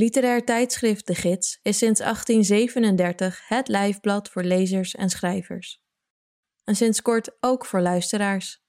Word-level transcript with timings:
Literair 0.00 0.44
tijdschrift 0.44 1.06
De 1.06 1.14
Gids 1.14 1.58
is 1.62 1.78
sinds 1.78 2.00
1837 2.00 3.42
het 3.48 3.68
lijfblad 3.68 4.28
voor 4.28 4.42
lezers 4.42 4.94
en 4.94 5.10
schrijvers. 5.10 5.80
En 6.64 6.76
sinds 6.76 7.02
kort 7.02 7.30
ook 7.40 7.66
voor 7.66 7.80
luisteraars. 7.80 8.62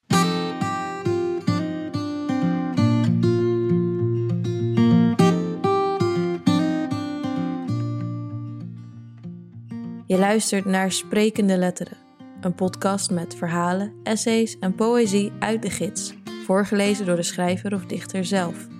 Je 10.05 10.18
luistert 10.18 10.66
naar 10.66 10.91
Sprekende 10.91 11.57
Letteren, 11.57 11.98
een 12.41 12.55
podcast 12.55 13.11
met 13.11 13.36
verhalen, 13.36 13.93
essays 14.04 14.59
en 14.59 14.75
poëzie 14.75 15.32
uit 15.39 15.61
de 15.61 15.70
gids, 15.70 16.13
voorgelezen 16.45 17.05
door 17.05 17.16
de 17.16 17.23
schrijver 17.23 17.73
of 17.73 17.86
dichter 17.86 18.25
zelf. 18.25 18.79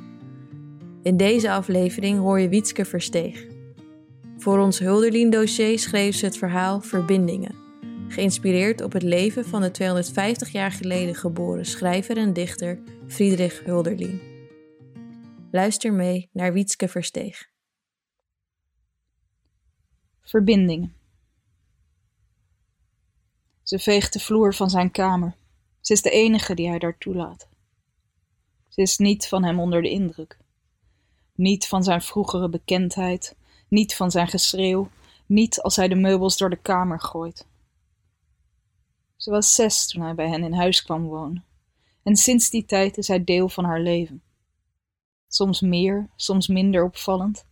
In 1.04 1.18
deze 1.18 1.52
aflevering 1.52 2.20
hoor 2.20 2.40
je 2.40 2.50
Wietske 2.50 2.86
Versteeg. 2.86 3.46
Voor 4.38 4.60
ons 4.60 4.80
Hulderlien-dossier 4.80 5.80
schreef 5.80 6.16
ze 6.16 6.26
het 6.26 6.38
verhaal 6.38 6.82
Verbindingen, 6.82 7.56
geïnspireerd 8.08 8.82
op 8.82 8.92
het 8.94 9.04
leven 9.04 9.46
van 9.46 9.62
de 9.62 9.72
250 9.72 10.50
jaar 10.52 10.72
geleden 10.72 11.16
geboren 11.16 11.66
schrijver 11.66 12.18
en 12.18 12.34
dichter 12.34 12.80
Friedrich 13.08 13.64
Hulderlien. 13.64 14.22
Luister 15.52 15.94
mee 15.94 16.30
naar 16.32 16.54
Wietske 16.54 16.88
Versteeg. 16.88 17.50
Verbindingen. 20.22 20.96
Ze 23.64 23.80
veegt 23.80 24.14
de 24.14 24.20
vloer 24.20 24.54
van 24.54 24.70
zijn 24.70 24.92
kamer. 24.92 25.36
Ze 25.80 25.94
is 25.94 26.02
de 26.02 26.10
enige 26.10 26.56
die 26.56 26.68
hij 26.68 26.80
daar 26.80 26.98
toelaat. 26.98 27.50
Ze 28.68 28.82
is 28.82 28.98
niet 28.98 29.28
van 29.28 29.44
hem 29.44 29.60
onder 29.60 29.82
de 29.82 29.90
indruk. 29.90 30.40
Niet 31.42 31.68
van 31.68 31.84
zijn 31.84 32.02
vroegere 32.02 32.50
bekendheid, 32.50 33.36
niet 33.68 33.96
van 33.96 34.12
zijn 34.12 34.28
geschreeuw, 34.28 34.90
niet 35.26 35.62
als 35.62 35.76
hij 35.76 35.88
de 35.88 35.96
meubels 35.96 36.38
door 36.38 36.50
de 36.50 36.62
kamer 36.62 37.00
gooit. 37.00 37.48
Ze 39.16 39.32
was 39.32 39.56
zes 39.56 39.88
toen 39.88 40.02
hij 40.02 40.16
bij 40.16 40.30
hen 40.30 40.44
in 40.44 40.54
huis 40.54 40.84
kwam 40.84 41.04
wonen, 41.04 41.46
en 42.04 42.16
sinds 42.16 42.50
die 42.50 42.66
tijd 42.66 42.98
is 42.98 43.08
hij 43.08 43.24
deel 43.24 43.50
van 43.50 43.64
haar 43.64 43.80
leven. 43.80 44.24
Soms 45.28 45.62
meer, 45.62 46.10
soms 46.16 46.48
minder 46.48 46.84
opvallend. 46.84 47.46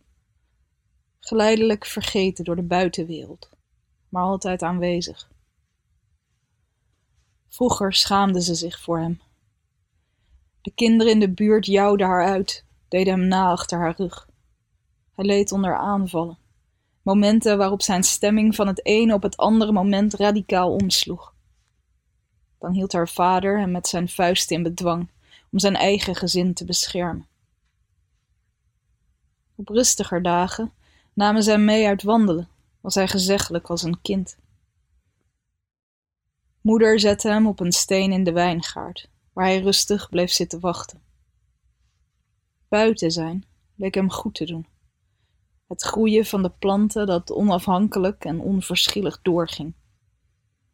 Geleidelijk 1.18 1.86
vergeten 1.86 2.44
door 2.44 2.56
de 2.56 2.62
buitenwereld, 2.62 3.50
maar 4.08 4.22
altijd 4.22 4.62
aanwezig. 4.62 5.30
Vroeger 7.48 7.92
schaamde 7.92 8.42
ze 8.42 8.54
zich 8.54 8.80
voor 8.80 8.98
hem. 8.98 9.20
De 10.60 10.70
kinderen 10.74 11.12
in 11.12 11.20
de 11.20 11.32
buurt 11.32 11.66
jouwden 11.66 12.06
haar 12.06 12.26
uit, 12.26 12.68
deden 12.90 13.12
hem 13.12 13.28
na 13.28 13.50
achter 13.50 13.78
haar 13.78 13.94
rug. 13.96 14.28
Hij 15.14 15.24
leed 15.24 15.52
onder 15.52 15.76
aanvallen, 15.76 16.38
momenten 17.02 17.58
waarop 17.58 17.82
zijn 17.82 18.02
stemming 18.02 18.54
van 18.54 18.66
het 18.66 18.84
ene 18.84 19.14
op 19.14 19.22
het 19.22 19.36
andere 19.36 19.72
moment 19.72 20.14
radicaal 20.14 20.72
omsloeg. 20.72 21.34
Dan 22.58 22.72
hield 22.72 22.92
haar 22.92 23.08
vader 23.08 23.58
hem 23.58 23.70
met 23.70 23.86
zijn 23.86 24.08
vuisten 24.08 24.56
in 24.56 24.62
bedwang 24.62 25.10
om 25.52 25.58
zijn 25.58 25.76
eigen 25.76 26.14
gezin 26.14 26.54
te 26.54 26.64
beschermen. 26.64 27.26
Op 29.54 29.68
rustiger 29.68 30.22
dagen 30.22 30.72
namen 31.12 31.42
zij 31.42 31.58
mee 31.58 31.86
uit 31.86 32.02
wandelen, 32.02 32.48
was 32.80 32.94
hij 32.94 33.08
gezeggelijk 33.08 33.68
als 33.68 33.82
een 33.82 34.00
kind. 34.02 34.36
Moeder 36.60 37.00
zette 37.00 37.28
hem 37.28 37.46
op 37.46 37.60
een 37.60 37.72
steen 37.72 38.12
in 38.12 38.24
de 38.24 38.32
wijngaard, 38.32 39.08
waar 39.32 39.44
hij 39.44 39.60
rustig 39.60 40.08
bleef 40.08 40.30
zitten 40.30 40.60
wachten. 40.60 41.09
Buiten 42.70 43.10
zijn 43.10 43.44
leek 43.76 43.94
hem 43.94 44.10
goed 44.10 44.34
te 44.34 44.44
doen. 44.44 44.66
Het 45.68 45.82
groeien 45.82 46.26
van 46.26 46.42
de 46.42 46.50
planten 46.58 47.06
dat 47.06 47.32
onafhankelijk 47.32 48.24
en 48.24 48.40
onverschillig 48.40 49.22
doorging. 49.22 49.74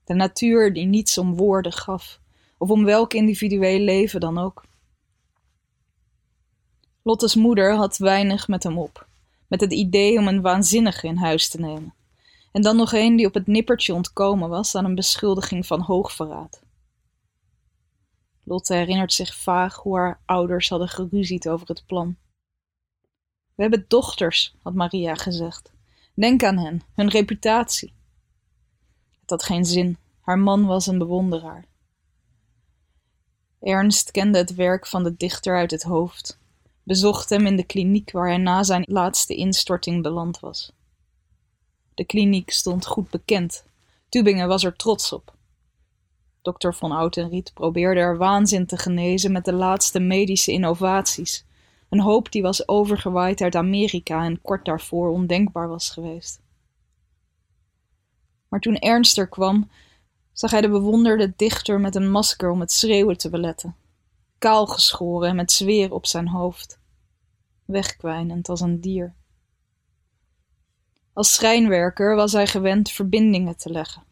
De 0.05 0.15
natuur 0.15 0.73
die 0.73 0.87
niets 0.87 1.19
om 1.19 1.37
woorden 1.37 1.73
gaf, 1.73 2.21
of 2.59 2.71
om 2.71 2.85
welk 2.85 3.12
individueel 3.12 3.79
leven 3.79 4.21
dan 4.21 4.39
ook. 4.39 4.65
Lottes 7.03 7.35
moeder 7.35 7.75
had 7.75 7.97
weinig 7.97 8.49
met 8.49 8.62
hem 8.62 8.79
op, 8.79 9.06
met 9.47 9.61
het 9.61 9.73
idee 9.73 10.19
om 10.19 10.29
een 10.29 10.41
waanzinnige 10.41 11.06
in 11.06 11.17
huis 11.17 11.49
te 11.49 11.61
nemen. 11.61 11.95
En 12.53 12.62
dan 12.62 12.77
nog 12.77 12.93
een 12.93 13.17
die 13.17 13.27
op 13.27 13.35
het 13.35 13.47
nippertje 13.47 13.95
ontkomen 13.95 14.49
was 14.49 14.75
aan 14.75 14.85
een 14.85 14.95
beschuldiging 14.95 15.67
van 15.67 15.81
hoogverraad. 15.81 16.61
Lotte 18.49 18.75
herinnert 18.75 19.12
zich 19.12 19.34
vaag 19.34 19.77
hoe 19.77 19.97
haar 19.97 20.21
ouders 20.25 20.69
hadden 20.69 20.89
geruzied 20.89 21.49
over 21.49 21.69
het 21.69 21.87
plan. 21.87 22.17
We 23.55 23.62
hebben 23.62 23.84
dochters, 23.89 24.55
had 24.62 24.75
Maria 24.75 25.15
gezegd. 25.15 25.73
Denk 26.15 26.43
aan 26.43 26.59
hen, 26.59 26.83
hun 26.95 27.09
reputatie. 27.09 27.93
Het 29.21 29.31
had 29.31 29.43
geen 29.43 29.65
zin, 29.65 29.99
haar 30.21 30.39
man 30.39 30.67
was 30.67 30.87
een 30.87 30.99
bewonderaar. 30.99 31.67
Ernst 33.61 34.11
kende 34.11 34.39
het 34.39 34.55
werk 34.55 34.87
van 34.87 35.05
de 35.05 35.17
dichter 35.17 35.56
uit 35.56 35.71
het 35.71 35.83
hoofd, 35.83 36.39
bezocht 36.83 37.31
hem 37.31 37.47
in 37.47 37.56
de 37.56 37.65
kliniek 37.65 38.11
waar 38.11 38.29
hij 38.29 38.39
na 38.39 38.62
zijn 38.62 38.85
laatste 38.89 39.35
instorting 39.35 40.03
beland 40.03 40.41
was. 40.41 40.73
De 41.95 42.05
kliniek 42.05 42.51
stond 42.51 42.87
goed 42.87 43.11
bekend. 43.11 43.65
Tübingen 44.09 44.49
was 44.49 44.65
er 44.65 44.77
trots 44.77 45.12
op. 45.12 45.36
Dr. 46.53 46.73
von 46.73 46.93
Autenriet 46.93 47.51
probeerde 47.55 48.01
er 48.01 48.17
waanzin 48.17 48.67
te 48.67 48.77
genezen 48.77 49.33
met 49.33 49.45
de 49.45 49.53
laatste 49.53 50.01
medische 50.01 50.53
innovaties. 50.53 51.45
Een 51.89 52.01
hoop 52.01 52.33
die 52.33 52.43
was 52.43 52.69
overgewaaid 52.69 53.41
uit 53.41 53.55
Amerika 53.55 54.25
en 54.25 54.41
kort 54.41 54.65
daarvoor 54.65 55.09
ondenkbaar 55.09 55.69
was 55.69 55.91
geweest. 55.91 56.41
Maar 58.49 58.61
toen 58.61 58.77
Ernst 58.77 59.19
er 59.19 59.29
kwam, 59.29 59.71
zag 60.33 60.51
hij 60.51 60.61
de 60.61 60.69
bewonderde 60.69 61.33
dichter 61.37 61.81
met 61.81 61.95
een 61.95 62.11
masker 62.11 62.51
om 62.51 62.61
het 62.61 62.73
schreeuwen 62.73 63.17
te 63.17 63.31
beletten, 63.31 63.77
kaal 64.39 64.67
geschoren 64.67 65.29
en 65.29 65.37
met 65.37 65.53
zweer 65.53 65.93
op 65.93 66.06
zijn 66.06 66.29
hoofd, 66.29 66.79
wegkwijnend 67.65 68.49
als 68.49 68.61
een 68.61 68.81
dier. 68.81 69.15
Als 71.12 71.35
schrijnwerker 71.35 72.17
was 72.17 72.33
hij 72.33 72.47
gewend 72.47 72.91
verbindingen 72.91 73.56
te 73.56 73.71
leggen, 73.71 74.03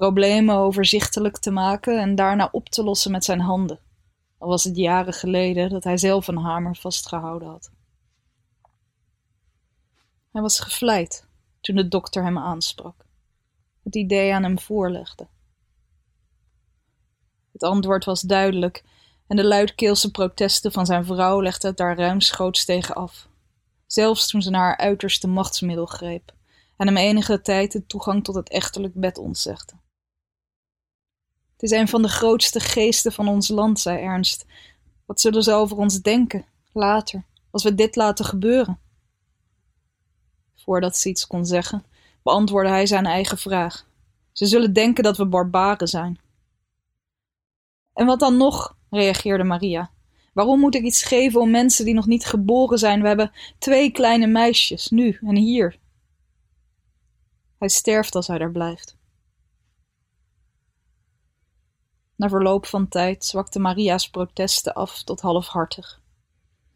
problemen 0.00 0.56
overzichtelijk 0.56 1.38
te 1.38 1.50
maken 1.50 2.00
en 2.00 2.14
daarna 2.14 2.48
op 2.52 2.68
te 2.68 2.82
lossen 2.82 3.10
met 3.10 3.24
zijn 3.24 3.40
handen, 3.40 3.78
al 4.38 4.48
was 4.48 4.64
het 4.64 4.76
jaren 4.76 5.12
geleden 5.12 5.70
dat 5.70 5.84
hij 5.84 5.98
zelf 5.98 6.28
een 6.28 6.36
hamer 6.36 6.76
vastgehouden 6.76 7.48
had. 7.48 7.70
Hij 10.32 10.42
was 10.42 10.60
gevleid 10.60 11.26
toen 11.60 11.76
de 11.76 11.88
dokter 11.88 12.24
hem 12.24 12.38
aansprak, 12.38 12.94
het 13.82 13.94
idee 13.94 14.34
aan 14.34 14.42
hem 14.42 14.58
voorlegde. 14.58 15.26
Het 17.52 17.62
antwoord 17.62 18.04
was 18.04 18.20
duidelijk 18.20 18.84
en 19.26 19.36
de 19.36 19.44
luidkeelse 19.44 20.10
protesten 20.10 20.72
van 20.72 20.86
zijn 20.86 21.04
vrouw 21.04 21.42
legden 21.42 21.68
het 21.68 21.78
daar 21.78 21.96
ruimschoots 21.96 22.64
tegen 22.64 22.94
af, 22.94 23.28
zelfs 23.86 24.28
toen 24.28 24.42
ze 24.42 24.50
naar 24.50 24.64
haar 24.64 24.76
uiterste 24.76 25.28
machtsmiddel 25.28 25.86
greep 25.86 26.32
en 26.76 26.86
hem 26.86 26.96
enige 26.96 27.40
tijd 27.40 27.72
de 27.72 27.86
toegang 27.86 28.24
tot 28.24 28.34
het 28.34 28.48
echterlijk 28.48 28.94
bed 28.94 29.18
ontzegde. 29.18 29.78
Het 31.60 31.70
is 31.70 31.78
een 31.78 31.88
van 31.88 32.02
de 32.02 32.08
grootste 32.08 32.60
geesten 32.60 33.12
van 33.12 33.28
ons 33.28 33.48
land, 33.48 33.80
zei 33.80 33.98
Ernst. 33.98 34.46
Wat 35.06 35.20
zullen 35.20 35.42
ze 35.42 35.52
over 35.52 35.76
ons 35.76 36.00
denken, 36.00 36.44
later, 36.72 37.24
als 37.50 37.62
we 37.62 37.74
dit 37.74 37.96
laten 37.96 38.24
gebeuren? 38.24 38.78
Voordat 40.56 40.96
ze 40.96 41.08
iets 41.08 41.26
kon 41.26 41.46
zeggen, 41.46 41.84
beantwoordde 42.22 42.70
hij 42.70 42.86
zijn 42.86 43.06
eigen 43.06 43.38
vraag. 43.38 43.86
Ze 44.32 44.46
zullen 44.46 44.72
denken 44.72 45.02
dat 45.04 45.16
we 45.16 45.26
barbaren 45.26 45.88
zijn. 45.88 46.18
En 47.92 48.06
wat 48.06 48.20
dan 48.20 48.36
nog? 48.36 48.76
reageerde 48.90 49.44
Maria. 49.44 49.90
Waarom 50.32 50.60
moet 50.60 50.74
ik 50.74 50.84
iets 50.84 51.02
geven 51.02 51.40
om 51.40 51.50
mensen 51.50 51.84
die 51.84 51.94
nog 51.94 52.06
niet 52.06 52.24
geboren 52.24 52.78
zijn? 52.78 53.02
We 53.02 53.08
hebben 53.08 53.32
twee 53.58 53.90
kleine 53.90 54.26
meisjes, 54.26 54.88
nu 54.88 55.18
en 55.22 55.36
hier. 55.36 55.78
Hij 57.58 57.68
sterft 57.68 58.14
als 58.14 58.26
hij 58.26 58.38
daar 58.38 58.52
blijft. 58.52 58.98
Na 62.20 62.28
verloop 62.28 62.66
van 62.66 62.88
tijd 62.88 63.24
zwakte 63.24 63.58
Maria's 63.58 64.10
protesten 64.10 64.74
af 64.74 65.02
tot 65.02 65.20
halfhartig. 65.20 66.00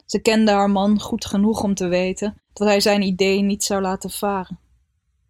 Ze 0.06 0.18
kende 0.18 0.50
haar 0.50 0.70
man 0.70 1.00
goed 1.00 1.24
genoeg 1.24 1.62
om 1.62 1.74
te 1.74 1.86
weten 1.86 2.42
dat 2.52 2.68
hij 2.68 2.80
zijn 2.80 3.02
idee 3.02 3.40
niet 3.40 3.64
zou 3.64 3.80
laten 3.80 4.10
varen. 4.10 4.58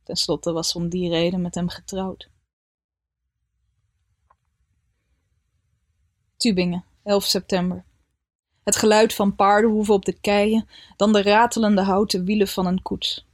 Ten 0.03 0.17
slotte 0.17 0.53
was 0.53 0.69
ze 0.69 0.79
om 0.79 0.89
die 0.89 1.09
reden 1.09 1.41
met 1.41 1.55
hem 1.55 1.69
getrouwd. 1.69 2.31
Tübingen, 6.37 6.85
11 7.03 7.25
september. 7.25 7.85
Het 8.65 8.77
geluid 8.77 9.15
van 9.15 9.35
paardenhoeven 9.35 9.95
op 9.95 10.05
de 10.05 10.21
keien, 10.21 10.69
dan 10.97 11.13
de 11.13 11.23
ratelende 11.23 11.83
houten 11.83 12.25
wielen 12.25 12.49
van 12.49 12.67
een 12.67 12.83
koets. 12.83 13.27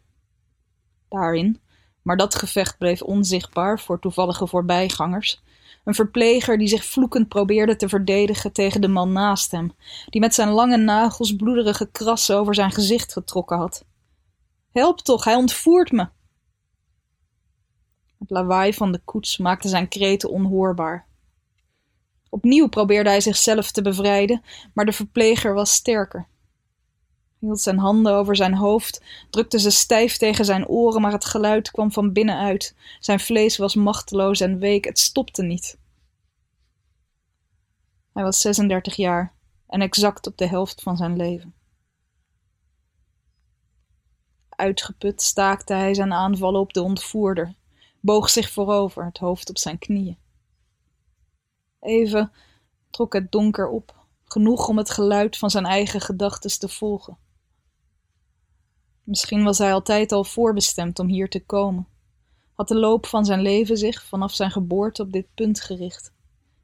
Daarin, 1.08 1.60
maar 2.02 2.16
dat 2.16 2.34
gevecht 2.34 2.78
bleef 2.78 3.02
onzichtbaar 3.02 3.80
voor 3.80 4.00
toevallige 4.00 4.46
voorbijgangers. 4.46 5.42
Een 5.84 5.94
verpleger 5.94 6.58
die 6.58 6.68
zich 6.68 6.84
vloekend 6.84 7.28
probeerde 7.28 7.76
te 7.76 7.88
verdedigen 7.88 8.52
tegen 8.52 8.80
de 8.80 8.88
man 8.88 9.12
naast 9.12 9.50
hem, 9.50 9.72
die 10.08 10.20
met 10.20 10.34
zijn 10.34 10.48
lange 10.48 10.76
nagels 10.76 11.36
bloederige 11.36 11.90
krassen 11.90 12.36
over 12.36 12.54
zijn 12.54 12.70
gezicht 12.70 13.12
getrokken 13.12 13.56
had. 13.56 13.84
Help 14.72 15.00
toch, 15.00 15.24
hij 15.24 15.34
ontvoert 15.34 15.92
me! 15.92 16.08
Het 18.18 18.30
lawaai 18.30 18.74
van 18.74 18.92
de 18.92 19.00
koets 19.04 19.38
maakte 19.38 19.68
zijn 19.68 19.88
kreten 19.88 20.30
onhoorbaar. 20.30 21.06
Opnieuw 22.28 22.68
probeerde 22.68 23.10
hij 23.10 23.20
zichzelf 23.20 23.70
te 23.70 23.82
bevrijden, 23.82 24.42
maar 24.74 24.84
de 24.84 24.92
verpleger 24.92 25.54
was 25.54 25.72
sterker. 25.72 26.26
Hield 27.40 27.60
zijn 27.60 27.78
handen 27.78 28.14
over 28.14 28.36
zijn 28.36 28.54
hoofd, 28.54 29.02
drukte 29.30 29.58
ze 29.58 29.70
stijf 29.70 30.16
tegen 30.16 30.44
zijn 30.44 30.66
oren, 30.66 31.00
maar 31.00 31.12
het 31.12 31.24
geluid 31.24 31.70
kwam 31.70 31.92
van 31.92 32.12
binnenuit. 32.12 32.74
Zijn 32.98 33.20
vlees 33.20 33.56
was 33.56 33.74
machteloos 33.74 34.40
en 34.40 34.58
week, 34.58 34.84
het 34.84 34.98
stopte 34.98 35.42
niet. 35.42 35.78
Hij 38.12 38.22
was 38.22 38.40
36 38.40 38.96
jaar 38.96 39.34
en 39.66 39.80
exact 39.80 40.26
op 40.26 40.36
de 40.36 40.46
helft 40.46 40.82
van 40.82 40.96
zijn 40.96 41.16
leven. 41.16 41.54
Uitgeput 44.48 45.22
staakte 45.22 45.72
hij 45.72 45.94
zijn 45.94 46.12
aanvallen 46.12 46.60
op 46.60 46.72
de 46.72 46.82
ontvoerder, 46.82 47.54
boog 48.00 48.30
zich 48.30 48.50
voorover, 48.50 49.04
het 49.04 49.18
hoofd 49.18 49.50
op 49.50 49.58
zijn 49.58 49.78
knieën. 49.78 50.18
Even 51.80 52.32
trok 52.90 53.12
het 53.12 53.32
donker 53.32 53.68
op, 53.68 53.94
genoeg 54.24 54.68
om 54.68 54.78
het 54.78 54.90
geluid 54.90 55.36
van 55.36 55.50
zijn 55.50 55.66
eigen 55.66 56.00
gedachten 56.00 56.58
te 56.58 56.68
volgen. 56.68 57.18
Misschien 59.10 59.44
was 59.44 59.58
hij 59.58 59.72
altijd 59.72 60.12
al 60.12 60.24
voorbestemd 60.24 60.98
om 60.98 61.08
hier 61.08 61.28
te 61.28 61.44
komen. 61.44 61.86
Had 62.54 62.68
de 62.68 62.78
loop 62.78 63.06
van 63.06 63.24
zijn 63.24 63.40
leven 63.40 63.76
zich 63.76 64.04
vanaf 64.04 64.34
zijn 64.34 64.50
geboorte 64.50 65.02
op 65.02 65.12
dit 65.12 65.26
punt 65.34 65.60
gericht. 65.60 66.12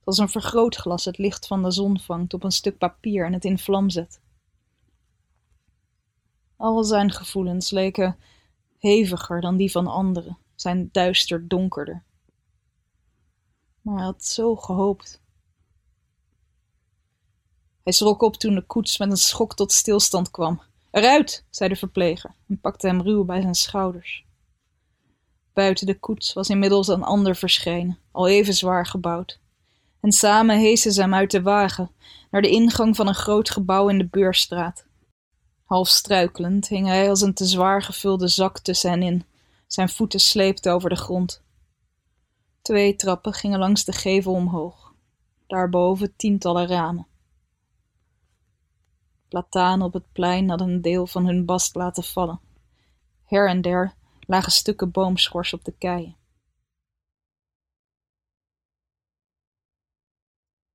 Als 0.04 0.18
een 0.18 0.28
vergrootglas 0.28 1.04
het 1.04 1.18
licht 1.18 1.46
van 1.46 1.62
de 1.62 1.70
zon 1.70 2.00
vangt 2.00 2.34
op 2.34 2.44
een 2.44 2.50
stuk 2.50 2.78
papier 2.78 3.26
en 3.26 3.32
het 3.32 3.44
in 3.44 3.58
vlam 3.58 3.90
zet. 3.90 4.20
Al 6.56 6.84
zijn 6.84 7.10
gevoelens 7.10 7.70
leken 7.70 8.16
heviger 8.78 9.40
dan 9.40 9.56
die 9.56 9.70
van 9.70 9.86
anderen, 9.86 10.38
zijn 10.54 10.88
duister 10.92 11.48
donkerder. 11.48 12.02
Maar 13.80 13.96
hij 13.96 14.04
had 14.04 14.24
zo 14.24 14.56
gehoopt. 14.56 15.22
Hij 17.82 17.92
schrok 17.92 18.22
op 18.22 18.36
toen 18.36 18.54
de 18.54 18.66
koets 18.66 18.98
met 18.98 19.10
een 19.10 19.16
schok 19.16 19.54
tot 19.54 19.72
stilstand 19.72 20.30
kwam. 20.30 20.60
Eruit, 20.96 21.44
zei 21.50 21.68
de 21.68 21.76
verpleger 21.76 22.34
en 22.48 22.60
pakte 22.60 22.86
hem 22.86 23.02
ruw 23.02 23.24
bij 23.24 23.40
zijn 23.40 23.54
schouders. 23.54 24.24
Buiten 25.52 25.86
de 25.86 25.98
koets 25.98 26.32
was 26.32 26.48
inmiddels 26.48 26.88
een 26.88 27.02
ander 27.02 27.36
verschenen, 27.36 27.98
al 28.10 28.28
even 28.28 28.54
zwaar 28.54 28.86
gebouwd. 28.86 29.40
En 30.00 30.12
samen 30.12 30.58
heesen 30.58 30.92
ze 30.92 31.00
hem 31.00 31.14
uit 31.14 31.30
de 31.30 31.42
wagen 31.42 31.90
naar 32.30 32.42
de 32.42 32.50
ingang 32.50 32.96
van 32.96 33.06
een 33.06 33.14
groot 33.14 33.50
gebouw 33.50 33.88
in 33.88 33.98
de 33.98 34.06
Beurstraat. 34.06 34.86
Half 35.64 35.88
struikelend 35.88 36.68
hing 36.68 36.86
hij 36.86 37.08
als 37.08 37.20
een 37.20 37.34
te 37.34 37.44
zwaar 37.44 37.82
gevulde 37.82 38.28
zak 38.28 38.58
tussen 38.58 38.90
hen 38.90 39.02
in. 39.02 39.24
Zijn 39.66 39.88
voeten 39.88 40.20
sleepten 40.20 40.72
over 40.72 40.88
de 40.88 40.96
grond. 40.96 41.42
Twee 42.62 42.96
trappen 42.96 43.32
gingen 43.32 43.58
langs 43.58 43.84
de 43.84 43.92
gevel 43.92 44.32
omhoog. 44.32 44.94
Daarboven 45.46 46.16
tientallen 46.16 46.66
ramen. 46.66 47.06
Platanen 49.28 49.86
op 49.86 49.92
het 49.92 50.12
plein 50.12 50.48
hadden 50.48 50.68
een 50.68 50.82
deel 50.82 51.06
van 51.06 51.26
hun 51.26 51.44
bast 51.44 51.74
laten 51.74 52.04
vallen. 52.04 52.40
Her 53.24 53.48
en 53.48 53.60
der 53.60 53.94
lagen 54.26 54.52
stukken 54.52 54.90
boomschors 54.90 55.52
op 55.52 55.64
de 55.64 55.72
keien. 55.78 56.16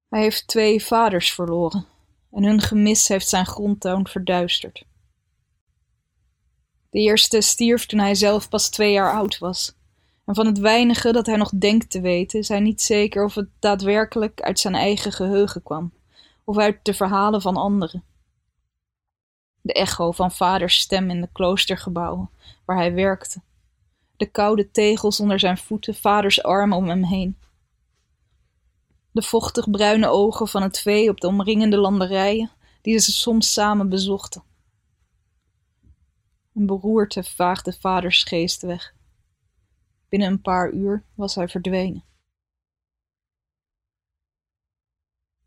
Hij 0.10 0.22
heeft 0.22 0.48
twee 0.48 0.84
vaders 0.84 1.32
verloren 1.32 1.86
en 2.32 2.44
hun 2.44 2.62
gemis 2.62 3.08
heeft 3.08 3.28
zijn 3.28 3.46
grondtoon 3.46 4.08
verduisterd. 4.08 4.86
De 6.90 7.00
eerste 7.00 7.42
stierf 7.42 7.86
toen 7.86 8.00
hij 8.00 8.16
zelf 8.16 8.50
pas 8.50 8.70
twee 8.70 8.92
jaar 8.92 9.14
oud 9.14 9.38
was, 9.38 9.76
en 10.26 10.36
van 10.36 10.46
het 10.46 10.58
weinige 10.58 11.12
dat 11.12 11.26
hij 11.26 11.36
nog 11.36 11.50
denkt 11.50 11.90
te 11.90 12.02
weten, 12.02 12.40
is 12.40 12.48
hij 12.48 12.60
niet 12.60 12.82
zeker 12.82 13.24
of 13.24 13.36
het 13.36 13.50
daadwerkelijk 13.60 14.42
uit 14.42 14.60
zijn 14.60 14.76
eigen 14.76 15.12
geheugen 15.12 15.64
kwam, 15.64 15.94
of 16.44 16.58
uit 16.58 16.80
de 16.86 16.94
verhalen 16.94 17.42
van 17.42 17.56
anderen. 17.56 18.04
De 19.62 19.74
echo 19.74 20.12
van 20.12 20.32
vaders 20.32 20.80
stem 20.80 21.10
in 21.10 21.22
de 21.22 21.30
kloostergebouwen, 21.32 22.30
waar 22.66 22.78
hij 22.78 22.94
werkte, 22.94 23.42
de 24.18 24.26
koude 24.26 24.72
tegels 24.72 25.20
onder 25.20 25.40
zijn 25.40 25.58
voeten, 25.58 25.96
vaders 25.96 26.44
armen 26.44 26.78
om 26.78 26.90
hem 26.90 27.04
heen 27.04 27.38
de 29.12 29.22
vochtig 29.22 29.70
bruine 29.70 30.08
ogen 30.08 30.48
van 30.48 30.62
het 30.62 30.80
vee 30.80 31.10
op 31.10 31.20
de 31.22 31.28
omringende 31.28 31.78
landerijen, 31.78 32.52
die 32.82 33.00
ze 33.00 33.12
soms 33.12 33.54
samen 33.54 33.90
bezochten. 33.90 34.44
Een 36.54 36.66
beroerte 36.66 37.24
vaagde 37.24 37.74
vaders 37.74 38.24
geest 38.24 38.62
weg. 38.62 38.94
Binnen 40.10 40.28
een 40.28 40.42
paar 40.42 40.72
uur 40.72 41.04
was 41.16 41.36
hij 41.36 41.48
verdwenen. 41.48 42.04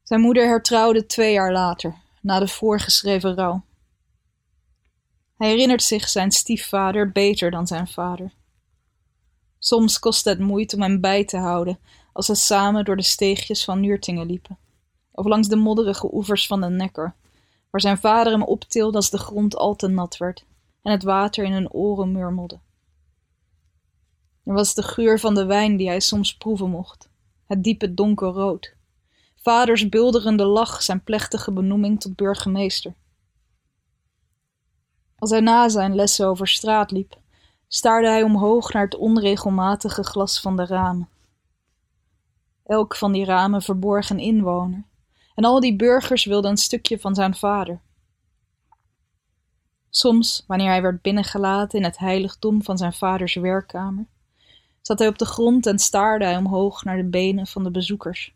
Zijn 0.03 0.21
moeder 0.21 0.47
hertrouwde 0.47 1.07
twee 1.07 1.33
jaar 1.33 1.53
later, 1.53 1.95
na 2.21 2.39
de 2.39 2.49
voorgeschreven 2.49 3.35
rouw. 3.35 3.65
Hij 5.37 5.49
herinnert 5.49 5.83
zich 5.83 6.09
zijn 6.09 6.31
stiefvader 6.31 7.13
beter 7.13 7.51
dan 7.51 7.67
zijn 7.67 7.89
vader. 7.89 8.33
Soms 9.59 9.99
kostte 9.99 10.29
het 10.29 10.39
moeite 10.39 10.77
om 10.77 10.83
hem 10.83 11.01
bij 11.01 11.25
te 11.25 11.37
houden 11.37 11.79
als 12.13 12.27
ze 12.27 12.35
samen 12.35 12.85
door 12.85 12.97
de 12.97 13.03
steegjes 13.03 13.65
van 13.65 13.81
Nuurtingen 13.81 14.27
liepen, 14.27 14.59
of 15.11 15.27
langs 15.27 15.49
de 15.49 15.57
modderige 15.57 16.15
oevers 16.15 16.47
van 16.47 16.61
de 16.61 16.69
Neckar, 16.69 17.15
waar 17.71 17.81
zijn 17.81 17.99
vader 17.99 18.33
hem 18.33 18.43
optilde 18.43 18.97
als 18.97 19.11
de 19.11 19.19
grond 19.19 19.57
al 19.57 19.77
te 19.77 19.89
nat 19.89 20.17
werd 20.17 20.45
en 20.83 20.93
het 20.93 21.03
water 21.03 21.45
in 21.45 21.53
hun 21.53 21.71
oren 21.71 22.13
murmelde. 22.13 22.59
Er 24.45 24.55
was 24.55 24.75
de 24.75 24.83
geur 24.83 25.21
van 25.21 25.35
de 25.35 25.45
wijn 25.45 25.77
die 25.77 25.89
hij 25.89 26.01
soms 26.01 26.37
proeven 26.37 26.71
mocht, 26.71 27.09
het 27.47 27.63
diepe 27.65 27.95
donkerrood, 27.95 28.75
vaders 29.37 29.89
bulderende 29.89 30.45
lach 30.45 30.83
zijn 30.83 31.05
plechtige 31.05 31.53
benoeming 31.53 32.01
tot 32.01 32.17
burgemeester. 32.17 32.95
Als 35.25 35.33
hij 35.33 35.43
na 35.43 35.69
zijn 35.69 35.95
lessen 35.95 36.27
over 36.27 36.49
straat 36.49 36.91
liep, 36.91 37.17
staarde 37.69 38.09
hij 38.09 38.23
omhoog 38.23 38.73
naar 38.73 38.85
het 38.85 38.97
onregelmatige 38.97 40.03
glas 40.03 40.41
van 40.41 40.57
de 40.57 40.67
ramen. 40.67 41.09
Elk 42.65 42.97
van 42.97 43.13
die 43.13 43.25
ramen 43.25 43.63
verborg 43.63 44.11
een 44.11 44.19
inwoner, 44.19 44.85
en 45.35 45.45
al 45.45 45.61
die 45.61 45.77
burgers 45.77 46.25
wilden 46.25 46.51
een 46.51 46.57
stukje 46.57 46.99
van 46.99 47.15
zijn 47.15 47.35
vader. 47.35 47.81
Soms, 49.91 50.45
wanneer 50.47 50.69
hij 50.69 50.83
werd 50.83 51.03
binnengelaten 51.03 51.79
in 51.79 51.85
het 51.85 51.99
heiligdom 51.99 52.63
van 52.63 52.79
zijn 52.79 52.93
vaders 52.93 53.35
werkkamer, 53.35 54.07
zat 54.81 54.99
hij 54.99 55.09
op 55.09 55.19
de 55.19 55.27
grond 55.27 55.67
en 55.67 55.79
staarde 55.79 56.25
hij 56.25 56.37
omhoog 56.37 56.85
naar 56.85 56.97
de 56.97 57.09
benen 57.09 57.47
van 57.47 57.65
de 57.65 57.71
bezoekers. 57.71 58.35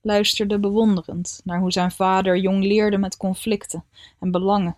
Luisterde 0.00 0.58
bewonderend 0.58 1.40
naar 1.44 1.60
hoe 1.60 1.72
zijn 1.72 1.90
vader 1.90 2.38
jong 2.38 2.64
leerde 2.64 2.98
met 2.98 3.16
conflicten 3.16 3.84
en 4.18 4.30
belangen, 4.30 4.76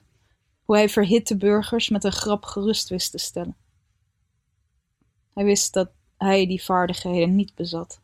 hoe 0.68 0.76
hij 0.76 0.88
verhitte 0.88 1.36
burgers 1.36 1.88
met 1.88 2.04
een 2.04 2.12
grap 2.12 2.44
gerust 2.44 2.88
wist 2.88 3.10
te 3.10 3.18
stellen. 3.18 3.56
Hij 5.34 5.44
wist 5.44 5.72
dat 5.72 5.90
hij 6.16 6.46
die 6.46 6.62
vaardigheden 6.62 7.34
niet 7.34 7.54
bezat. 7.54 8.00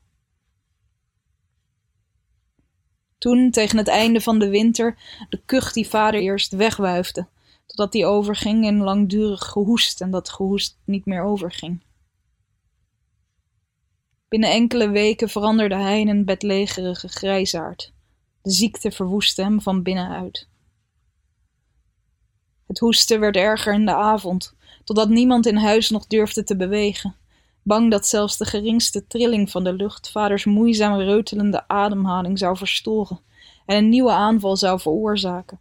Toen, 3.19 3.51
tegen 3.51 3.79
het 3.79 3.89
einde 3.89 4.21
van 4.21 4.39
de 4.39 4.49
winter, 4.49 4.99
de 5.29 5.43
kuch 5.45 5.73
die 5.73 5.89
vader 5.89 6.21
eerst 6.21 6.53
wegwuifde, 6.53 7.29
totdat 7.67 7.93
die 7.93 8.07
overging 8.07 8.65
in 8.65 8.83
langdurig 8.83 9.45
gehoest 9.45 10.01
en 10.01 10.11
dat 10.11 10.29
gehoest 10.29 10.79
niet 10.85 11.07
meer 11.07 11.23
overging. 11.23 11.83
Binnen 14.29 14.51
enkele 14.51 14.89
weken 14.89 15.29
veranderde 15.29 15.77
hij 15.77 16.01
in 16.01 16.09
een 16.09 16.25
bedlegerige 16.25 17.09
grijsaard. 17.09 17.93
De 18.43 18.51
ziekte 18.51 18.91
verwoestte 18.91 19.43
hem 19.43 19.61
van 19.61 19.83
binnenuit. 19.83 20.49
Het 22.75 22.83
hoesten 22.83 23.21
werd 23.21 23.37
erger 23.37 23.75
in 23.75 23.87
de 23.87 23.95
avond, 23.95 24.55
totdat 24.85 25.09
niemand 25.09 25.47
in 25.47 25.57
huis 25.57 25.91
nog 25.91 26.07
durfde 26.07 26.45
te 26.45 26.57
bewegen 26.57 27.17
bang 27.65 27.91
dat 27.91 28.07
zelfs 28.07 28.37
de 28.37 28.45
geringste 28.45 29.07
trilling 29.07 29.51
van 29.51 29.65
de 29.65 29.73
lucht 29.73 30.11
vaders 30.11 30.45
moeizaam 30.45 30.99
reutelende 30.99 31.69
ademhaling 31.69 32.39
zou 32.39 32.57
verstoren 32.57 33.21
en 33.67 33.77
een 33.77 33.89
nieuwe 33.89 34.13
aanval 34.13 34.57
zou 34.57 34.81
veroorzaken. 34.81 35.61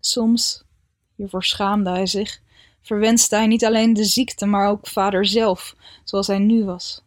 Soms, 0.00 0.64
hiervoor 1.16 1.44
schaamde 1.44 1.90
hij 1.90 2.06
zich, 2.06 2.40
verwenste 2.82 3.36
hij 3.36 3.46
niet 3.46 3.64
alleen 3.64 3.92
de 3.92 4.04
ziekte, 4.04 4.46
maar 4.46 4.68
ook 4.68 4.86
vader 4.86 5.26
zelf, 5.26 5.76
zoals 6.04 6.26
hij 6.26 6.38
nu 6.38 6.64
was, 6.64 7.02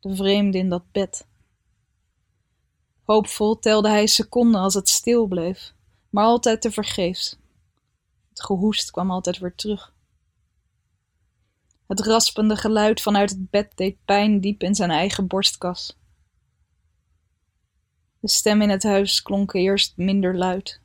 de 0.00 0.16
vreemde 0.16 0.58
in 0.58 0.68
dat 0.68 0.92
bed. 0.92 1.26
Hoopvol 3.02 3.58
telde 3.58 3.88
hij 3.88 4.06
seconden 4.06 4.60
als 4.60 4.74
het 4.74 4.88
stil 4.88 5.26
bleef, 5.26 5.72
maar 6.10 6.24
altijd 6.24 6.60
te 6.60 6.70
vergeefs. 6.70 7.38
Het 8.36 8.44
gehoest 8.44 8.90
kwam 8.90 9.10
altijd 9.10 9.38
weer 9.38 9.54
terug. 9.54 9.94
Het 11.86 12.00
raspende 12.00 12.56
geluid 12.56 13.00
vanuit 13.00 13.30
het 13.30 13.50
bed 13.50 13.72
deed 13.74 14.04
pijn 14.04 14.40
diep 14.40 14.62
in 14.62 14.74
zijn 14.74 14.90
eigen 14.90 15.26
borstkas. 15.26 15.98
De 18.20 18.28
stem 18.28 18.62
in 18.62 18.70
het 18.70 18.82
huis 18.82 19.22
klonk 19.22 19.52
eerst 19.52 19.96
minder 19.96 20.36
luid, 20.36 20.80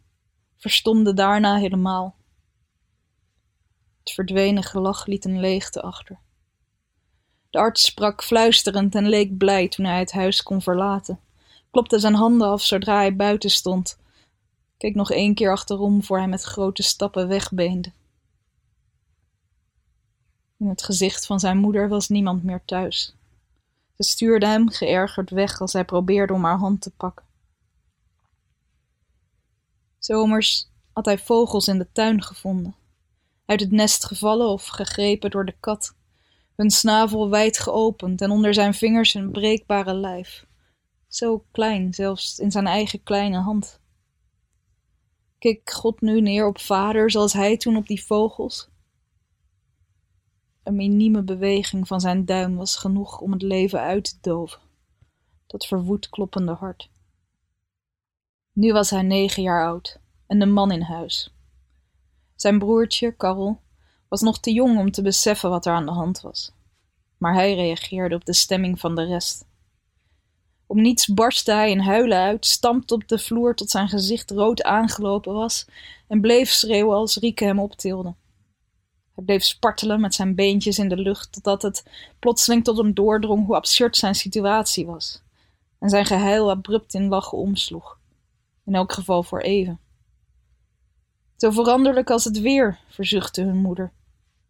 verstomde 0.58 1.14
daarna 1.14 1.58
helemaal. 1.58 2.16
Het 4.00 4.12
verdwenen 4.12 4.64
gelach 4.64 5.06
liet 5.06 5.26
een 5.26 5.40
leegte 5.40 5.82
achter. 5.82 6.20
De 7.50 7.58
arts 7.58 7.84
sprak 7.86 8.24
fluisterend 8.24 8.96
en 8.96 9.10
leek 9.10 9.38
blij 9.38 9.68
toen 9.68 9.86
hij 9.86 10.00
het 10.00 10.12
huis 10.12 10.44
kon 10.44 10.62
verlaten, 10.62 11.20
klopte 11.72 12.00
zijn 12.00 12.16
handen 12.16 12.48
af 12.48 12.62
zodra 12.62 12.96
hij 12.96 13.16
buiten 13.16 13.50
stond, 13.50 14.00
keek 14.82 14.96
nog 14.96 15.12
één 15.12 15.34
keer 15.34 15.52
achterom 15.52 16.04
voor 16.04 16.18
hij 16.18 16.28
met 16.28 16.44
grote 16.44 16.84
stappen 16.84 17.28
wegbeende. 17.28 17.92
In 20.58 20.68
het 20.68 20.84
gezicht 20.84 21.26
van 21.26 21.40
zijn 21.40 21.58
moeder 21.58 21.90
was 21.90 22.10
niemand 22.10 22.44
meer 22.44 22.62
thuis. 22.66 23.16
Ze 23.98 24.04
stuurde 24.04 24.46
hem 24.46 24.70
geërgerd 24.70 25.30
weg 25.30 25.62
als 25.62 25.74
hij 25.74 25.86
probeerde 25.86 26.34
om 26.34 26.44
haar 26.44 26.58
hand 26.58 26.82
te 26.82 26.92
pakken. 26.92 27.26
Zomers 30.00 30.70
had 30.94 31.06
hij 31.06 31.18
vogels 31.18 31.68
in 31.68 31.78
de 31.78 31.92
tuin 31.92 32.24
gevonden, 32.24 32.76
uit 33.46 33.60
het 33.60 33.72
nest 33.72 34.06
gevallen 34.06 34.48
of 34.48 34.68
gegrepen 34.68 35.32
door 35.32 35.46
de 35.46 35.56
kat, 35.60 35.96
hun 36.56 36.72
snavel 36.72 37.30
wijd 37.30 37.60
geopend 37.60 38.22
en 38.22 38.32
onder 38.32 38.54
zijn 38.54 38.74
vingers 38.74 39.14
een 39.14 39.32
breekbare 39.32 39.94
lijf, 39.94 40.46
zo 41.08 41.46
klein 41.52 41.94
zelfs 41.94 42.40
in 42.40 42.52
zijn 42.52 42.68
eigen 42.68 43.04
kleine 43.04 43.38
hand. 43.38 43.81
Keek 45.42 45.72
God 45.72 46.02
nu 46.02 46.22
neer 46.22 46.48
op 46.48 46.60
vader 46.60 47.12
zoals 47.12 47.34
hij 47.34 47.58
toen 47.58 47.78
op 47.78 47.88
die 47.88 48.04
vogels? 48.04 48.70
Een 50.64 50.76
minieme 50.76 51.24
beweging 51.24 51.88
van 51.88 52.00
zijn 52.02 52.26
duim 52.26 52.56
was 52.56 52.76
genoeg 52.76 53.20
om 53.20 53.32
het 53.32 53.42
leven 53.42 53.80
uit 53.80 54.04
te 54.04 54.18
doven, 54.22 54.62
dat 55.48 55.66
verwoed 55.66 56.10
kloppende 56.10 56.52
hart. 56.52 56.90
Nu 58.54 58.74
was 58.74 58.90
hij 58.90 59.02
negen 59.02 59.44
jaar 59.44 59.66
oud 59.66 60.00
en 60.28 60.40
de 60.40 60.46
man 60.46 60.72
in 60.72 60.82
huis. 60.82 61.34
Zijn 62.36 62.60
broertje, 62.60 63.12
Karel, 63.12 63.62
was 64.08 64.22
nog 64.22 64.40
te 64.40 64.52
jong 64.52 64.78
om 64.78 64.92
te 64.92 65.02
beseffen 65.02 65.50
wat 65.50 65.66
er 65.66 65.74
aan 65.74 65.86
de 65.86 65.92
hand 65.92 66.22
was, 66.22 66.54
maar 67.18 67.34
hij 67.34 67.56
reageerde 67.56 68.16
op 68.16 68.26
de 68.26 68.34
stemming 68.34 68.80
van 68.80 68.96
de 68.96 69.04
rest. 69.04 69.46
Om 70.72 70.82
niets 70.82 71.08
barstte 71.08 71.52
hij 71.52 71.72
in 71.72 71.80
huilen 71.80 72.18
uit, 72.18 72.46
stampte 72.46 72.94
op 72.94 73.08
de 73.08 73.20
vloer 73.20 73.56
tot 73.56 73.70
zijn 73.70 73.90
gezicht 73.90 74.32
rood 74.32 74.64
aangelopen 74.64 75.34
was 75.34 75.66
en 76.08 76.22
bleef 76.22 76.50
schreeuwen 76.50 76.96
als 76.96 77.16
Rieke 77.16 77.46
hem 77.46 77.60
optilde. 77.60 78.14
Hij 79.16 79.24
bleef 79.24 79.44
spartelen 79.44 80.02
met 80.02 80.14
zijn 80.14 80.36
beentjes 80.36 80.80
in 80.80 80.90
de 80.90 80.98
lucht 80.98 81.32
totdat 81.32 81.62
het 81.62 81.84
plotseling 82.20 82.64
tot 82.64 82.78
hem 82.78 82.94
doordrong 82.94 83.46
hoe 83.46 83.56
absurd 83.56 83.98
zijn 83.98 84.16
situatie 84.16 84.86
was 84.86 85.22
en 85.80 85.90
zijn 85.90 86.06
geheil 86.06 86.50
abrupt 86.50 86.94
in 86.94 87.08
lachen 87.08 87.38
omsloeg, 87.38 88.00
in 88.66 88.76
elk 88.76 88.92
geval 88.92 89.24
voor 89.24 89.42
even. 89.42 89.80
Zo 91.38 91.50
veranderlijk 91.50 92.10
als 92.10 92.24
het 92.24 92.40
weer, 92.40 92.80
verzuchtte 92.90 93.42
hun 93.42 93.58
moeder, 93.58 93.92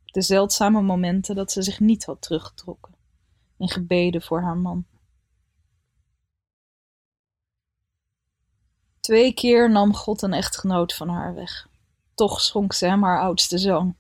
de 0.06 0.22
zeldzame 0.22 0.82
momenten 0.82 1.36
dat 1.36 1.52
ze 1.52 1.62
zich 1.62 1.80
niet 1.80 2.06
had 2.06 2.22
teruggetrokken, 2.22 2.94
in 3.58 3.70
gebeden 3.70 4.22
voor 4.22 4.42
haar 4.42 4.58
man. 4.58 4.86
Twee 9.02 9.34
keer 9.34 9.72
nam 9.72 9.96
God 9.96 10.22
een 10.22 10.34
echtgenoot 10.34 10.94
van 10.94 11.10
haar 11.10 11.36
weg. 11.36 11.68
Toch 12.16 12.42
schonk 12.42 12.74
ze 12.74 12.86
hem 12.86 13.04
haar 13.04 13.22
oudste 13.22 13.58
zoon. 13.58 13.96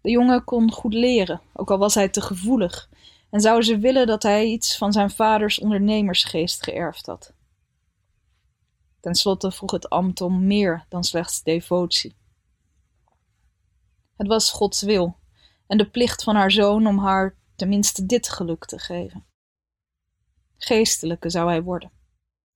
De 0.00 0.10
jongen 0.10 0.44
kon 0.44 0.72
goed 0.72 0.94
leren, 0.94 1.40
ook 1.52 1.70
al 1.70 1.78
was 1.78 1.94
hij 1.94 2.08
te 2.08 2.20
gevoelig, 2.20 2.88
en 3.30 3.40
zou 3.40 3.62
ze 3.62 3.78
willen 3.78 4.06
dat 4.06 4.22
hij 4.22 4.46
iets 4.46 4.76
van 4.76 4.92
zijn 4.92 5.10
vaders 5.10 5.58
ondernemersgeest 5.58 6.62
geërfd 6.62 7.06
had. 7.06 7.32
Ten 9.00 9.14
slotte 9.14 9.50
vroeg 9.50 9.70
het 9.70 9.90
ambt 9.90 10.20
om 10.20 10.46
meer 10.46 10.86
dan 10.88 11.04
slechts 11.04 11.42
devotie. 11.42 12.16
Het 14.16 14.26
was 14.26 14.50
Gods 14.50 14.82
wil 14.82 15.16
en 15.66 15.78
de 15.78 15.90
plicht 15.90 16.22
van 16.22 16.34
haar 16.34 16.50
zoon 16.50 16.86
om 16.86 16.98
haar 16.98 17.36
tenminste 17.56 18.06
dit 18.06 18.28
geluk 18.28 18.64
te 18.64 18.78
geven. 18.78 19.24
Geestelijke 20.56 21.30
zou 21.30 21.48
hij 21.48 21.62
worden. 21.62 21.90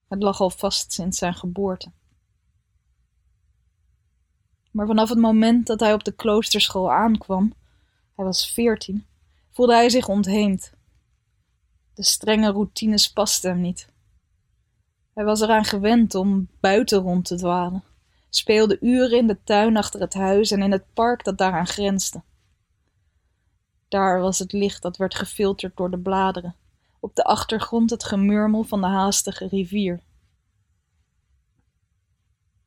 Het 0.08 0.22
lag 0.22 0.40
al 0.40 0.50
vast 0.50 0.92
sinds 0.92 1.18
zijn 1.18 1.34
geboorte. 1.34 1.90
Maar 4.70 4.86
vanaf 4.86 5.08
het 5.08 5.18
moment 5.18 5.66
dat 5.66 5.80
hij 5.80 5.92
op 5.92 6.04
de 6.04 6.12
kloosterschool 6.12 6.92
aankwam, 6.92 7.54
hij 8.14 8.25
was 8.25 8.52
veertien, 8.52 9.06
voelde 9.50 9.75
hij 9.75 9.90
zich 9.90 10.08
ontheemd. 10.08 10.72
De 11.94 12.04
strenge 12.04 12.50
routines 12.50 13.12
pasten 13.12 13.50
hem 13.50 13.60
niet. 13.60 13.88
Hij 15.14 15.25
was 15.25 15.40
eraan 15.40 15.64
gewend 15.64 16.14
om 16.14 16.48
buiten 16.60 16.98
rond 16.98 17.25
te 17.25 17.36
dwalen, 17.36 17.84
speelde 18.30 18.78
uren 18.80 19.18
in 19.18 19.26
de 19.26 19.42
tuin 19.44 19.76
achter 19.76 20.00
het 20.00 20.14
huis 20.14 20.50
en 20.50 20.62
in 20.62 20.72
het 20.72 20.92
park 20.92 21.25
dat 21.25 21.38
daaraan 21.38 21.66
grensde. 21.66 22.22
Daar 23.88 24.20
was 24.20 24.38
het 24.38 24.52
licht 24.52 24.82
dat 24.82 24.96
werd 24.96 25.14
gefilterd 25.14 25.76
door 25.76 25.90
de 25.90 25.98
bladeren, 25.98 26.54
op 27.06 27.14
de 27.14 27.25
achtergrond 27.25 27.90
het 27.90 28.04
gemurmel 28.04 28.62
van 28.62 28.80
de 28.80 28.86
haastige 28.86 29.46
rivier. 29.46 30.02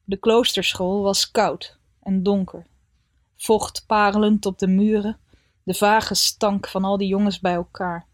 De 0.04 0.18
kloosterschool 0.18 1.02
was 1.02 1.32
koud 1.32 1.80
en 2.02 2.24
donker, 2.24 2.66
vocht 3.36 3.84
parelend 3.86 4.46
op 4.46 4.58
de 4.58 4.68
muren, 4.68 5.20
de 5.64 5.74
vage 5.74 6.16
stank 6.16 6.68
van 6.68 6.84
al 6.84 6.98
die 6.98 7.08
jongens 7.08 7.40
bij 7.40 7.54
elkaar. 7.54 8.08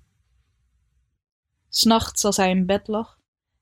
S'nachts 1.70 2.26
als 2.26 2.38
hij 2.38 2.50
in 2.50 2.66
bed 2.66 2.88
lag, 2.88 3.20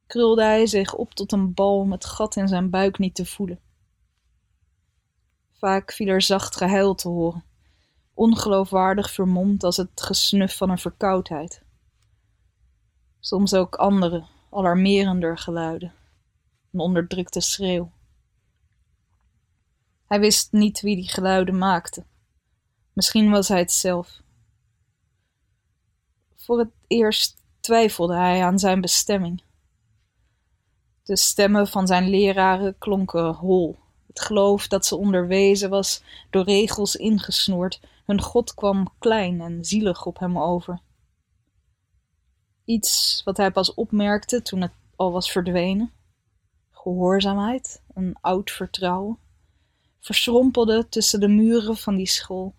krulde 0.07 0.43
hij 0.43 0.65
zich 0.65 0.95
op 0.95 1.13
tot 1.13 1.31
een 1.31 1.53
bal 1.53 1.79
om 1.79 1.91
het 1.91 2.05
gat 2.05 2.35
in 2.35 2.47
zijn 2.47 2.69
buik 2.69 2.97
niet 2.97 3.15
te 3.15 3.25
voelen. 3.25 3.59
Vaak 5.51 5.91
viel 5.91 6.07
er 6.07 6.21
zacht 6.21 6.55
gehuil 6.55 6.95
te 6.95 7.07
horen, 7.07 7.43
ongeloofwaardig 8.13 9.11
vermomd 9.11 9.63
als 9.63 9.77
het 9.77 10.01
gesnuf 10.01 10.57
van 10.57 10.69
een 10.69 10.77
verkoudheid. 10.77 11.63
Soms 13.25 13.53
ook 13.53 13.75
andere, 13.75 14.25
alarmerender 14.49 15.37
geluiden, 15.37 15.93
een 16.71 16.79
onderdrukte 16.79 17.41
schreeuw. 17.41 17.91
Hij 20.07 20.19
wist 20.19 20.51
niet 20.51 20.81
wie 20.81 20.95
die 20.95 21.09
geluiden 21.09 21.57
maakte. 21.57 22.05
Misschien 22.93 23.29
was 23.29 23.47
hij 23.47 23.59
het 23.59 23.71
zelf. 23.71 24.21
Voor 26.35 26.59
het 26.59 26.71
eerst 26.87 27.43
twijfelde 27.59 28.15
hij 28.15 28.43
aan 28.43 28.59
zijn 28.59 28.81
bestemming. 28.81 29.43
De 31.03 31.17
stemmen 31.17 31.67
van 31.67 31.87
zijn 31.87 32.09
leraren 32.09 32.77
klonken 32.77 33.33
hol. 33.33 33.77
Het 34.07 34.19
geloof 34.19 34.67
dat 34.67 34.85
ze 34.85 34.95
onderwezen 34.95 35.69
was, 35.69 36.03
door 36.29 36.43
regels 36.43 36.95
ingesnoerd, 36.95 37.79
hun 38.05 38.21
God 38.21 38.53
kwam 38.53 38.93
klein 38.99 39.41
en 39.41 39.65
zielig 39.65 40.05
op 40.05 40.19
hem 40.19 40.39
over. 40.39 40.81
Iets 42.65 43.21
wat 43.25 43.37
hij 43.37 43.51
pas 43.51 43.73
opmerkte 43.73 44.41
toen 44.41 44.61
het 44.61 44.71
al 44.95 45.11
was 45.11 45.31
verdwenen. 45.31 45.91
Gehoorzaamheid, 46.71 47.81
een 47.93 48.17
oud 48.21 48.51
vertrouwen, 48.51 49.17
verschrompelde 49.99 50.89
tussen 50.89 51.19
de 51.19 51.27
muren 51.27 51.77
van 51.77 51.95
die 51.95 52.07
school. 52.07 52.55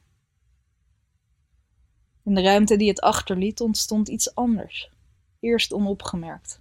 In 2.23 2.34
de 2.34 2.42
ruimte 2.42 2.76
die 2.76 2.88
het 2.88 3.00
achterliet 3.00 3.61
ontstond 3.61 4.08
iets 4.08 4.34
anders, 4.34 4.90
eerst 5.40 5.73
onopgemerkt, 5.73 6.61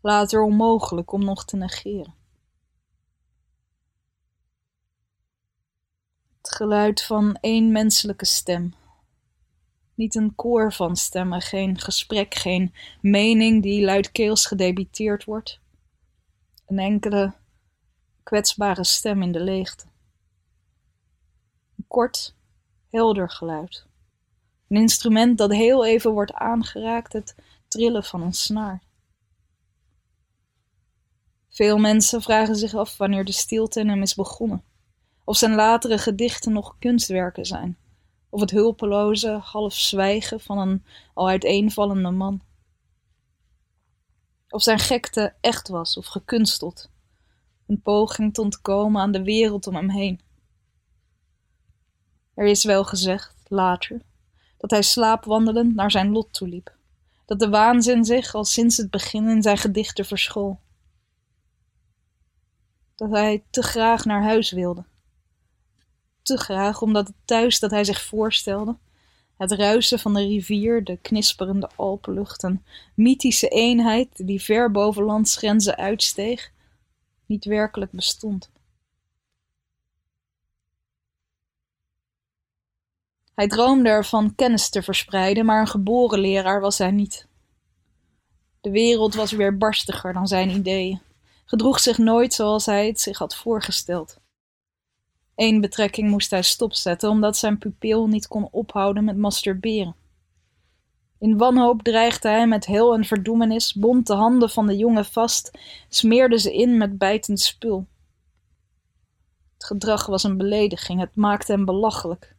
later 0.00 0.42
onmogelijk 0.42 1.12
om 1.12 1.24
nog 1.24 1.44
te 1.44 1.56
negeren. 1.56 2.14
Het 6.36 6.54
geluid 6.54 7.02
van 7.02 7.38
één 7.40 7.72
menselijke 7.72 8.24
stem. 8.24 8.74
Niet 9.98 10.14
een 10.14 10.34
koor 10.34 10.72
van 10.72 10.96
stemmen, 10.96 11.40
geen 11.40 11.78
gesprek, 11.78 12.34
geen 12.34 12.74
mening 13.00 13.62
die 13.62 13.84
luidkeels 13.84 14.46
gedebiteerd 14.46 15.24
wordt. 15.24 15.60
Een 16.66 16.78
enkele 16.78 17.34
kwetsbare 18.22 18.84
stem 18.84 19.22
in 19.22 19.32
de 19.32 19.40
leegte. 19.40 19.84
Een 21.76 21.84
kort, 21.88 22.34
helder 22.90 23.30
geluid. 23.30 23.86
Een 24.68 24.76
instrument 24.76 25.38
dat 25.38 25.52
heel 25.52 25.86
even 25.86 26.10
wordt 26.10 26.32
aangeraakt, 26.32 27.12
het 27.12 27.34
trillen 27.68 28.04
van 28.04 28.22
een 28.22 28.32
snaar. 28.32 28.82
Veel 31.48 31.78
mensen 31.78 32.22
vragen 32.22 32.56
zich 32.56 32.74
af 32.74 32.96
wanneer 32.96 33.24
de 33.24 33.32
stilte 33.32 33.80
in 33.80 33.88
hem 33.88 34.02
is 34.02 34.14
begonnen, 34.14 34.64
of 35.24 35.36
zijn 35.36 35.54
latere 35.54 35.98
gedichten 35.98 36.52
nog 36.52 36.76
kunstwerken 36.78 37.44
zijn, 37.44 37.76
of 38.30 38.40
het 38.40 38.50
hulpeloze, 38.50 39.30
half 39.30 39.74
zwijgen 39.74 40.40
van 40.40 40.58
een 40.58 40.84
al 41.14 41.28
uiteenvallende 41.28 42.10
man. 42.10 42.42
Of 44.48 44.62
zijn 44.62 44.78
gekte 44.78 45.34
echt 45.40 45.68
was 45.68 45.96
of 45.96 46.06
gekunsteld, 46.06 46.90
een 47.66 47.82
poging 47.82 48.34
te 48.34 48.40
ontkomen 48.40 49.00
aan 49.00 49.12
de 49.12 49.22
wereld 49.22 49.66
om 49.66 49.74
hem 49.74 49.90
heen. 49.90 50.20
Er 52.34 52.46
is 52.46 52.64
wel 52.64 52.84
gezegd, 52.84 53.34
later, 53.48 54.02
dat 54.56 54.70
hij 54.70 54.82
slaapwandelend 54.82 55.74
naar 55.74 55.90
zijn 55.90 56.12
lot 56.12 56.32
toeliep, 56.32 56.76
dat 57.24 57.38
de 57.38 57.48
waanzin 57.48 58.04
zich 58.04 58.34
al 58.34 58.44
sinds 58.44 58.76
het 58.76 58.90
begin 58.90 59.28
in 59.28 59.42
zijn 59.42 59.58
gedichten 59.58 60.04
verschool. 60.04 60.60
Dat 62.94 63.10
hij 63.10 63.44
te 63.50 63.62
graag 63.62 64.04
naar 64.04 64.22
huis 64.22 64.50
wilde, 64.50 64.84
te 66.28 66.36
graag 66.36 66.82
omdat 66.82 67.06
het 67.06 67.16
thuis 67.24 67.58
dat 67.58 67.70
hij 67.70 67.84
zich 67.84 68.02
voorstelde, 68.02 68.76
het 69.36 69.52
ruisen 69.52 69.98
van 69.98 70.14
de 70.14 70.26
rivier, 70.26 70.84
de 70.84 70.96
knisperende 70.96 71.70
alpenlucht, 71.76 72.42
een 72.42 72.64
mythische 72.94 73.48
eenheid 73.48 74.26
die 74.26 74.42
ver 74.42 74.70
boven 74.70 75.02
landsgrenzen 75.02 75.76
uitsteeg, 75.76 76.52
niet 77.26 77.44
werkelijk 77.44 77.90
bestond. 77.90 78.50
Hij 83.34 83.48
droomde 83.48 83.88
ervan 83.88 84.34
kennis 84.34 84.68
te 84.68 84.82
verspreiden, 84.82 85.44
maar 85.44 85.60
een 85.60 85.66
geboren 85.66 86.18
leraar 86.18 86.60
was 86.60 86.78
hij 86.78 86.90
niet. 86.90 87.26
De 88.60 88.70
wereld 88.70 89.14
was 89.14 89.32
weer 89.32 89.56
barstiger 89.56 90.12
dan 90.12 90.26
zijn 90.26 90.50
ideeën, 90.50 91.00
gedroeg 91.44 91.80
zich 91.80 91.98
nooit 91.98 92.34
zoals 92.34 92.66
hij 92.66 92.86
het 92.86 93.00
zich 93.00 93.18
had 93.18 93.36
voorgesteld. 93.36 94.18
Eén 95.38 95.60
betrekking 95.60 96.10
moest 96.10 96.30
hij 96.30 96.42
stopzetten, 96.42 97.10
omdat 97.10 97.36
zijn 97.36 97.58
pupil 97.58 98.06
niet 98.06 98.28
kon 98.28 98.48
ophouden 98.50 99.04
met 99.04 99.16
masturberen. 99.16 99.96
In 101.18 101.36
wanhoop 101.36 101.82
dreigde 101.82 102.28
hij 102.28 102.46
met 102.46 102.66
heel 102.66 102.94
en 102.94 103.04
verdoemenis, 103.04 103.74
bond 103.74 104.06
de 104.06 104.14
handen 104.14 104.50
van 104.50 104.66
de 104.66 104.76
jongen 104.76 105.04
vast, 105.04 105.58
smeerde 105.88 106.38
ze 106.38 106.54
in 106.54 106.76
met 106.76 106.98
bijtend 106.98 107.40
spul. 107.40 107.86
Het 109.52 109.64
gedrag 109.64 110.06
was 110.06 110.22
een 110.22 110.36
belediging, 110.36 111.00
het 111.00 111.16
maakte 111.16 111.52
hem 111.52 111.64
belachelijk. 111.64 112.36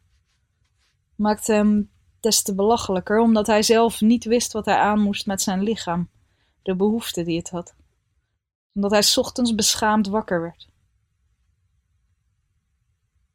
maakte 1.14 1.52
hem 1.52 1.90
des 2.20 2.42
te 2.42 2.54
belachelijker, 2.54 3.18
omdat 3.18 3.46
hij 3.46 3.62
zelf 3.62 4.00
niet 4.00 4.24
wist 4.24 4.52
wat 4.52 4.64
hij 4.64 4.76
aan 4.76 5.00
moest 5.00 5.26
met 5.26 5.42
zijn 5.42 5.62
lichaam, 5.62 6.08
de 6.62 6.76
behoefte 6.76 7.22
die 7.22 7.38
het 7.38 7.50
had. 7.50 7.74
Omdat 8.74 8.90
hij 8.90 9.04
ochtends 9.14 9.54
beschaamd 9.54 10.06
wakker 10.06 10.40
werd. 10.40 10.69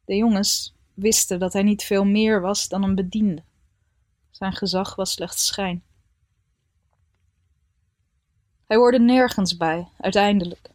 De 0.06 0.16
jongens 0.16 0.74
wisten 0.94 1.38
dat 1.38 1.52
hij 1.52 1.62
niet 1.62 1.82
veel 1.82 2.04
meer 2.04 2.40
was 2.40 2.68
dan 2.68 2.82
een 2.82 2.94
bediende. 2.94 3.42
Zijn 4.30 4.52
gezag 4.52 4.94
was 4.94 5.12
slechts 5.12 5.46
schijn. 5.46 5.82
Hij 8.66 8.76
hoorde 8.76 8.98
nergens 9.00 9.56
bij, 9.56 9.88
uiteindelijk. 10.00 10.70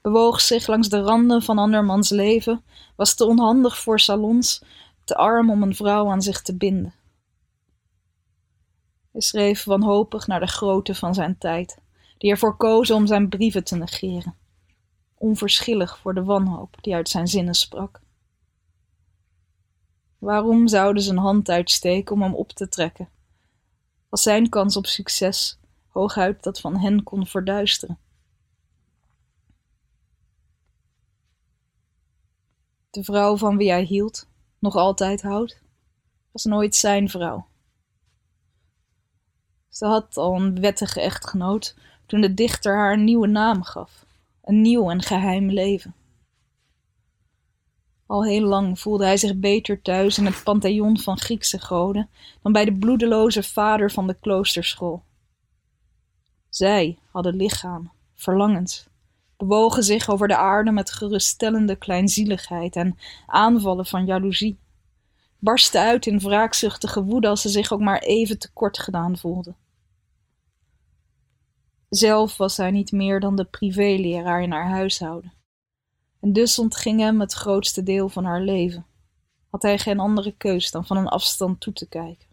Bewoog 0.00 0.40
zich 0.40 0.66
langs 0.66 0.88
de 0.88 1.00
randen 1.00 1.42
van 1.42 1.58
andermans 1.58 2.10
leven, 2.10 2.64
was 2.96 3.14
te 3.14 3.24
onhandig 3.24 3.78
voor 3.78 4.00
salons, 4.00 4.62
te 5.04 5.16
arm 5.16 5.50
om 5.50 5.62
een 5.62 5.74
vrouw 5.74 6.10
aan 6.10 6.22
zich 6.22 6.42
te 6.42 6.56
binden. 6.56 6.94
Hij 9.12 9.20
schreef 9.20 9.64
wanhopig 9.64 10.26
naar 10.26 10.40
de 10.40 10.46
grootte 10.46 10.94
van 10.94 11.14
zijn 11.14 11.38
tijd, 11.38 11.78
die 12.18 12.30
ervoor 12.30 12.56
kozen 12.56 12.96
om 12.96 13.06
zijn 13.06 13.28
brieven 13.28 13.64
te 13.64 13.76
negeren, 13.76 14.34
onverschillig 15.14 15.98
voor 15.98 16.14
de 16.14 16.24
wanhoop 16.24 16.76
die 16.80 16.94
uit 16.94 17.08
zijn 17.08 17.28
zinnen 17.28 17.54
sprak. 17.54 18.00
Waarom 20.18 20.68
zouden 20.68 21.02
ze 21.02 21.10
een 21.10 21.18
hand 21.18 21.48
uitsteken 21.48 22.14
om 22.14 22.22
hem 22.22 22.34
op 22.34 22.52
te 22.52 22.68
trekken, 22.68 23.08
als 24.08 24.22
zijn 24.22 24.48
kans 24.48 24.76
op 24.76 24.86
succes 24.86 25.58
hooguit 25.86 26.42
dat 26.42 26.60
van 26.60 26.76
hen 26.76 27.02
kon 27.02 27.26
verduisteren? 27.26 27.98
De 32.90 33.04
vrouw 33.04 33.36
van 33.36 33.56
wie 33.56 33.70
hij 33.70 33.82
hield, 33.82 34.28
nog 34.58 34.74
altijd 34.74 35.22
houdt, 35.22 35.62
was 36.32 36.44
nooit 36.44 36.74
zijn 36.74 37.08
vrouw. 37.08 37.46
Ze 39.68 39.86
had 39.86 40.16
al 40.16 40.34
een 40.34 40.60
wettige 40.60 41.00
echtgenoot 41.00 41.76
toen 42.06 42.20
de 42.20 42.34
dichter 42.34 42.76
haar 42.76 42.92
een 42.92 43.04
nieuwe 43.04 43.26
naam 43.26 43.62
gaf, 43.62 44.06
een 44.42 44.60
nieuw 44.60 44.90
en 44.90 45.02
geheim 45.02 45.50
leven. 45.50 45.94
Al 48.06 48.24
heel 48.24 48.42
lang 48.46 48.80
voelde 48.80 49.04
hij 49.04 49.16
zich 49.16 49.36
beter 49.36 49.82
thuis 49.82 50.18
in 50.18 50.26
het 50.26 50.42
pantheon 50.42 50.98
van 50.98 51.18
Griekse 51.18 51.58
goden 51.58 52.08
dan 52.42 52.52
bij 52.52 52.64
de 52.64 52.74
bloedeloze 52.74 53.42
vader 53.42 53.90
van 53.90 54.06
de 54.06 54.16
kloosterschool. 54.20 55.02
Zij 56.48 56.98
hadden 57.10 57.36
lichaam, 57.36 57.92
verlangens, 58.14 58.86
bewogen 59.36 59.82
zich 59.82 60.08
over 60.08 60.28
de 60.28 60.36
aarde 60.36 60.70
met 60.70 60.92
geruststellende 60.92 61.76
kleinzieligheid 61.76 62.76
en 62.76 62.98
aanvallen 63.26 63.86
van 63.86 64.06
jaloezie, 64.06 64.58
barsten 65.38 65.80
uit 65.80 66.06
in 66.06 66.18
wraakzuchtige 66.18 67.04
woede 67.04 67.28
als 67.28 67.40
ze 67.40 67.48
zich 67.48 67.72
ook 67.72 67.80
maar 67.80 67.98
even 67.98 68.38
tekort 68.38 68.78
gedaan 68.78 69.16
voelden. 69.16 69.56
Zelf 71.88 72.36
was 72.36 72.56
hij 72.56 72.70
niet 72.70 72.92
meer 72.92 73.20
dan 73.20 73.36
de 73.36 73.44
privéleraar 73.44 74.42
in 74.42 74.52
haar 74.52 74.68
huishouden. 74.68 75.35
En 76.20 76.32
dus 76.32 76.58
ontging 76.58 77.00
hem 77.00 77.20
het 77.20 77.32
grootste 77.32 77.82
deel 77.82 78.08
van 78.08 78.24
haar 78.24 78.40
leven. 78.40 78.86
Had 79.50 79.62
hij 79.62 79.78
geen 79.78 80.00
andere 80.00 80.32
keus 80.36 80.70
dan 80.70 80.86
van 80.86 80.96
een 80.96 81.08
afstand 81.08 81.60
toe 81.60 81.72
te 81.72 81.88
kijken. 81.88 82.28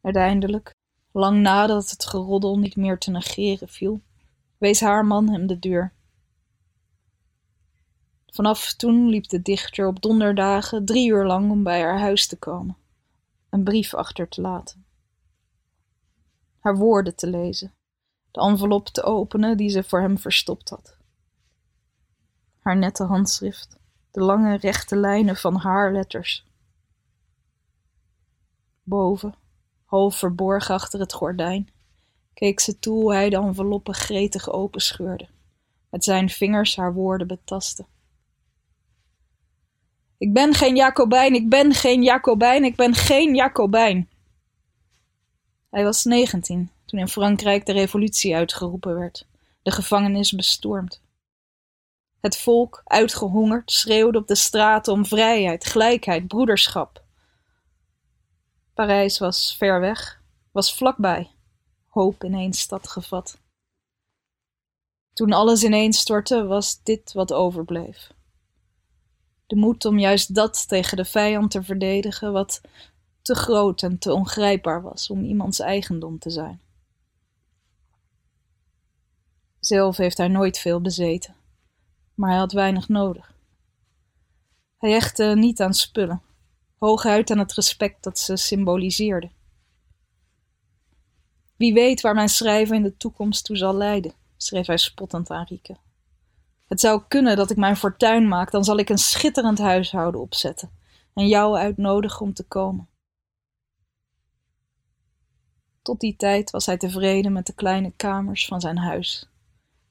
Uiteindelijk, 0.00 0.74
lang 1.12 1.40
nadat 1.40 1.90
het 1.90 2.06
geroddel 2.06 2.58
niet 2.58 2.76
meer 2.76 2.98
te 2.98 3.10
negeren 3.10 3.68
viel, 3.68 4.02
wees 4.58 4.80
haar 4.80 5.06
man 5.06 5.28
hem 5.28 5.46
de 5.46 5.58
deur. 5.58 5.92
Vanaf 8.26 8.74
toen 8.74 9.08
liep 9.08 9.28
de 9.28 9.42
dichter 9.42 9.86
op 9.86 10.02
donderdagen 10.02 10.84
drie 10.84 11.08
uur 11.08 11.26
lang 11.26 11.50
om 11.50 11.62
bij 11.62 11.80
haar 11.80 11.98
huis 11.98 12.26
te 12.26 12.38
komen, 12.38 12.76
een 13.50 13.64
brief 13.64 13.94
achter 13.94 14.28
te 14.28 14.40
laten, 14.40 14.86
haar 16.58 16.76
woorden 16.76 17.16
te 17.16 17.26
lezen, 17.26 17.74
de 18.36 18.42
envelop 18.42 18.88
te 18.88 19.02
openen 19.02 19.56
die 19.56 19.68
ze 19.68 19.82
voor 19.82 20.00
hem 20.00 20.18
verstopt 20.18 20.68
had. 20.68 20.96
Haar 22.58 22.76
nette 22.76 23.04
handschrift, 23.04 23.76
de 24.10 24.20
lange 24.20 24.56
rechte 24.56 24.96
lijnen 24.96 25.36
van 25.36 25.56
haar 25.56 25.92
letters. 25.92 26.46
Boven, 28.82 29.34
half 29.84 30.16
verborgen 30.16 30.74
achter 30.74 31.00
het 31.00 31.12
gordijn, 31.12 31.68
keek 32.34 32.60
ze 32.60 32.78
toe 32.78 33.00
hoe 33.00 33.12
hij 33.12 33.30
de 33.30 33.36
enveloppe 33.36 33.92
gretig 33.92 34.50
openscheurde, 34.50 35.28
met 35.90 36.04
zijn 36.04 36.28
vingers 36.28 36.76
haar 36.76 36.94
woorden 36.94 37.26
betasten. 37.26 37.86
Ik 40.18 40.32
ben 40.32 40.54
geen 40.54 40.76
Jacobijn, 40.76 41.34
ik 41.34 41.48
ben 41.48 41.72
geen 41.72 42.02
Jacobijn, 42.02 42.64
ik 42.64 42.76
ben 42.76 42.94
geen 42.94 43.34
Jacobijn. 43.34 44.08
Hij 45.70 45.84
was 45.84 46.04
negentien 46.04 46.70
toen 46.86 46.98
in 46.98 47.08
Frankrijk 47.08 47.66
de 47.66 47.72
revolutie 47.72 48.34
uitgeroepen 48.34 48.98
werd, 48.98 49.26
de 49.62 49.70
gevangenis 49.70 50.32
bestormd. 50.32 51.00
Het 52.20 52.36
volk, 52.36 52.80
uitgehongerd, 52.84 53.70
schreeuwde 53.70 54.18
op 54.18 54.26
de 54.26 54.34
straten 54.34 54.92
om 54.92 55.06
vrijheid, 55.06 55.64
gelijkheid, 55.64 56.26
broederschap. 56.26 57.04
Parijs 58.74 59.18
was 59.18 59.56
ver 59.56 59.80
weg, 59.80 60.22
was 60.52 60.74
vlakbij, 60.74 61.30
hoop 61.88 62.24
in 62.24 62.34
één 62.34 62.52
stad 62.52 62.88
gevat. 62.88 63.38
Toen 65.12 65.32
alles 65.32 65.62
ineens 65.62 65.98
stortte, 65.98 66.46
was 66.46 66.82
dit 66.82 67.12
wat 67.12 67.32
overbleef. 67.32 68.14
De 69.46 69.56
moed 69.56 69.84
om 69.84 69.98
juist 69.98 70.34
dat 70.34 70.68
tegen 70.68 70.96
de 70.96 71.04
vijand 71.04 71.50
te 71.50 71.62
verdedigen, 71.62 72.32
wat 72.32 72.60
te 73.22 73.34
groot 73.34 73.82
en 73.82 73.98
te 73.98 74.12
ongrijpbaar 74.12 74.82
was 74.82 75.10
om 75.10 75.24
iemands 75.24 75.58
eigendom 75.58 76.18
te 76.18 76.30
zijn. 76.30 76.60
Zelf 79.60 79.96
heeft 79.96 80.16
hij 80.16 80.28
nooit 80.28 80.58
veel 80.58 80.80
bezeten, 80.80 81.34
maar 82.14 82.30
hij 82.30 82.38
had 82.38 82.52
weinig 82.52 82.88
nodig. 82.88 83.34
Hij 84.78 84.90
hechtte 84.90 85.34
niet 85.36 85.60
aan 85.60 85.74
spullen, 85.74 86.22
hooguit 86.78 87.30
aan 87.30 87.38
het 87.38 87.52
respect 87.52 88.02
dat 88.02 88.18
ze 88.18 88.36
symboliseerden. 88.36 89.30
Wie 91.56 91.74
weet 91.74 92.00
waar 92.00 92.14
mijn 92.14 92.28
schrijven 92.28 92.76
in 92.76 92.82
de 92.82 92.96
toekomst 92.96 93.44
toe 93.44 93.56
zal 93.56 93.74
leiden, 93.74 94.12
schreef 94.36 94.66
hij 94.66 94.76
spottend 94.76 95.30
aan 95.30 95.44
Rieke. 95.48 95.76
Het 96.66 96.80
zou 96.80 97.02
kunnen 97.08 97.36
dat 97.36 97.50
ik 97.50 97.56
mijn 97.56 97.76
fortuin 97.76 98.28
maak, 98.28 98.50
dan 98.50 98.64
zal 98.64 98.78
ik 98.78 98.88
een 98.88 98.98
schitterend 98.98 99.58
huishouden 99.58 100.20
opzetten 100.20 100.70
en 101.14 101.28
jou 101.28 101.56
uitnodigen 101.56 102.20
om 102.20 102.32
te 102.34 102.44
komen. 102.44 102.88
Tot 105.82 106.00
die 106.00 106.16
tijd 106.16 106.50
was 106.50 106.66
hij 106.66 106.76
tevreden 106.76 107.32
met 107.32 107.46
de 107.46 107.54
kleine 107.54 107.92
kamers 107.96 108.46
van 108.46 108.60
zijn 108.60 108.78
huis. 108.78 109.28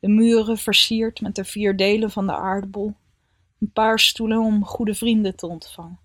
De 0.06 0.12
muren 0.12 0.58
versierd 0.58 1.22
met 1.22 1.36
de 1.36 1.46
vier 1.46 1.78
delen 1.78 2.12
van 2.12 2.28
de 2.28 2.36
aardbol, 2.36 2.94
een 3.60 3.72
paar 3.72 4.00
stoelen 4.00 4.39
om 4.39 4.65
goede 4.65 4.94
vrienden 4.94 5.36
te 5.36 5.48
ontvangen. 5.48 6.00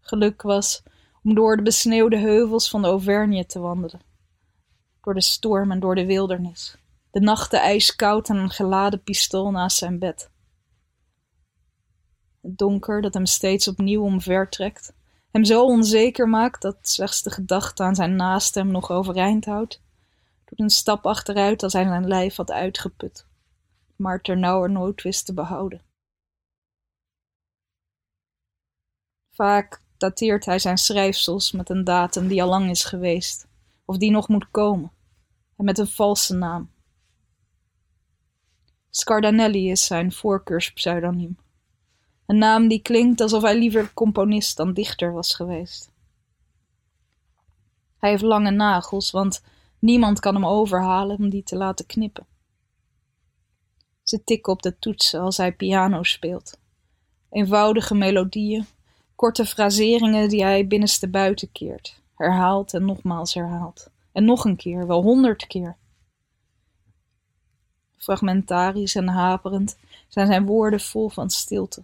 Geluk 0.00 0.42
was 0.42 0.82
om 1.22 1.34
door 1.34 1.56
de 1.56 1.62
besneeuwde 1.62 2.16
heuvels 2.18 2.70
van 2.70 2.82
de 2.82 2.88
Auvergne 2.88 3.46
te 3.46 3.58
wandelen, 3.58 4.00
door 5.02 5.14
de 5.14 5.20
storm 5.20 5.70
en 5.70 5.80
door 5.80 5.94
de 5.94 6.06
wildernis, 6.06 6.76
de 7.10 7.20
nachten 7.20 7.60
ijskoud 7.60 8.28
en 8.28 8.36
een 8.36 8.50
geladen 8.50 9.02
pistool 9.02 9.50
naast 9.50 9.76
zijn 9.76 9.98
bed. 9.98 10.30
Het 12.42 12.58
donker 12.58 13.02
dat 13.02 13.14
hem 13.14 13.26
steeds 13.26 13.68
opnieuw 13.68 14.02
omvertrekt, 14.02 14.94
hem 15.30 15.44
zo 15.44 15.64
onzeker 15.64 16.28
maakt 16.28 16.62
dat 16.62 16.76
slechts 16.82 17.22
de 17.22 17.30
gedachte 17.30 17.82
aan 17.82 17.94
zijn 17.94 18.16
naaste 18.16 18.58
hem 18.58 18.70
nog 18.70 18.90
overeind 18.90 19.44
houdt, 19.44 19.82
een 20.56 20.70
stap 20.70 21.06
achteruit 21.06 21.62
als 21.62 21.72
hij 21.72 21.84
zijn 21.84 22.08
lijf 22.08 22.36
had 22.36 22.50
uitgeput. 22.50 23.26
maar 23.96 24.20
ternauwernood 24.20 25.02
wist 25.02 25.26
te 25.26 25.34
behouden. 25.34 25.82
Vaak 29.30 29.82
dateert 29.96 30.44
hij 30.44 30.58
zijn 30.58 30.78
schrijfsels 30.78 31.52
met 31.52 31.70
een 31.70 31.84
datum 31.84 32.28
die 32.28 32.42
al 32.42 32.48
lang 32.48 32.70
is 32.70 32.84
geweest, 32.84 33.46
of 33.84 33.96
die 33.96 34.10
nog 34.10 34.28
moet 34.28 34.50
komen, 34.50 34.92
en 35.56 35.64
met 35.64 35.78
een 35.78 35.86
valse 35.86 36.34
naam. 36.34 36.70
Scardanelli 38.90 39.70
is 39.70 39.86
zijn 39.86 40.12
voorkeurspseudoniem. 40.12 41.38
Een 42.26 42.38
naam 42.38 42.68
die 42.68 42.82
klinkt 42.82 43.20
alsof 43.20 43.42
hij 43.42 43.58
liever 43.58 43.94
componist 43.94 44.56
dan 44.56 44.72
dichter 44.72 45.12
was 45.12 45.34
geweest. 45.34 45.90
Hij 47.98 48.10
heeft 48.10 48.22
lange 48.22 48.50
nagels, 48.50 49.10
want 49.10 49.42
niemand 49.84 50.20
kan 50.20 50.34
hem 50.34 50.46
overhalen 50.46 51.16
om 51.16 51.28
die 51.28 51.42
te 51.42 51.56
laten 51.56 51.86
knippen. 51.86 52.26
Ze 54.02 54.24
tikken 54.24 54.52
op 54.52 54.62
de 54.62 54.78
toetsen 54.78 55.20
als 55.20 55.36
hij 55.36 55.52
piano 55.52 56.02
speelt. 56.02 56.58
Eenvoudige 57.30 57.94
melodieën, 57.94 58.66
korte 59.14 59.46
fraseringen 59.46 60.28
die 60.28 60.42
hij 60.42 60.66
binnenste 60.66 61.08
buiten 61.08 61.52
keert, 61.52 62.00
herhaalt 62.16 62.74
en 62.74 62.84
nogmaals 62.84 63.34
herhaalt. 63.34 63.90
En 64.12 64.24
nog 64.24 64.44
een 64.44 64.56
keer, 64.56 64.86
wel 64.86 65.02
honderd 65.02 65.46
keer. 65.46 65.76
Fragmentarisch 67.96 68.94
en 68.94 69.08
haperend 69.08 69.76
zijn 70.08 70.26
zijn 70.26 70.46
woorden 70.46 70.80
vol 70.80 71.08
van 71.08 71.30
stilte. 71.30 71.82